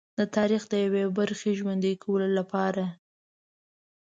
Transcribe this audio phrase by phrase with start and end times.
[0.19, 2.85] د تاریخ د یوې برخې ژوندي کولو لپاره.